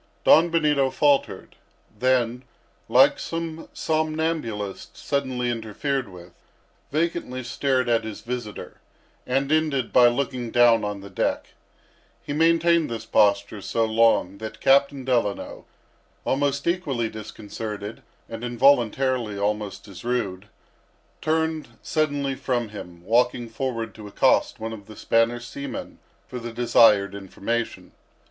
Don 0.23 0.49
Benito 0.49 0.89
faltered; 0.89 1.55
then, 1.95 2.43
like 2.89 3.19
some 3.19 3.69
somnambulist 3.71 4.97
suddenly 4.97 5.51
interfered 5.51 6.09
with, 6.09 6.33
vacantly 6.91 7.43
stared 7.43 7.87
at 7.87 8.03
his 8.03 8.21
visitor, 8.21 8.81
and 9.27 9.51
ended 9.51 9.93
by 9.93 10.07
looking 10.07 10.49
down 10.49 10.83
on 10.83 11.01
the 11.01 11.09
deck. 11.11 11.49
He 12.23 12.33
maintained 12.33 12.89
this 12.89 13.05
posture 13.05 13.61
so 13.61 13.85
long, 13.85 14.39
that 14.39 14.59
Captain 14.59 15.05
Delano, 15.05 15.65
almost 16.25 16.65
equally 16.65 17.07
disconcerted, 17.07 18.01
and 18.27 18.43
involuntarily 18.43 19.37
almost 19.37 19.87
as 19.87 20.03
rude, 20.03 20.47
turned 21.21 21.77
suddenly 21.83 22.33
from 22.33 22.69
him, 22.69 23.03
walking 23.03 23.47
forward 23.49 23.93
to 23.93 24.07
accost 24.07 24.59
one 24.59 24.73
of 24.73 24.87
the 24.87 24.95
Spanish 24.95 25.45
seamen 25.47 25.99
for 26.27 26.39
the 26.39 26.51
desired 26.51 27.13
information. 27.13 27.91